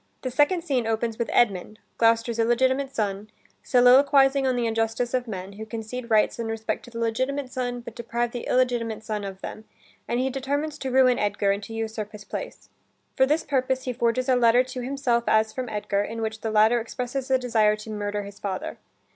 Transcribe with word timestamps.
The 0.23 0.31
second 0.31 0.63
scene 0.63 0.87
opens 0.87 1.19
with 1.19 1.29
Edmund, 1.31 1.77
Gloucester's 1.99 2.39
illegitimate 2.39 2.95
son, 2.95 3.29
soliloquizing 3.61 4.47
on 4.47 4.55
the 4.55 4.65
injustice 4.65 5.13
of 5.13 5.27
men, 5.27 5.53
who 5.53 5.65
concede 5.67 6.09
rights 6.09 6.39
and 6.39 6.49
respect 6.49 6.83
to 6.85 6.89
the 6.89 6.97
legitimate 6.97 7.51
son, 7.53 7.81
but 7.81 7.93
deprive 7.93 8.31
the 8.31 8.47
illegitimate 8.47 9.03
son 9.03 9.23
of 9.23 9.41
them, 9.41 9.65
and 10.07 10.19
he 10.19 10.31
determines 10.31 10.79
to 10.79 10.89
ruin 10.89 11.19
Edgar, 11.19 11.51
and 11.51 11.61
to 11.65 11.73
usurp 11.75 12.13
his 12.13 12.23
place. 12.25 12.67
For 13.15 13.27
this 13.27 13.43
purpose, 13.43 13.83
he 13.83 13.93
forges 13.93 14.27
a 14.27 14.35
letter 14.35 14.63
to 14.63 14.81
himself 14.81 15.23
as 15.27 15.53
from 15.53 15.69
Edgar, 15.69 16.01
in 16.03 16.23
which 16.23 16.41
the 16.41 16.49
latter 16.49 16.81
expresses 16.81 17.29
a 17.29 17.37
desire 17.37 17.75
to 17.75 17.91
murder 17.91 18.23
his 18.23 18.39
father. 18.39 18.79